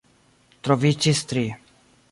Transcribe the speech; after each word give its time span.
Troviĝis 0.67 1.23
tri. 1.33 1.47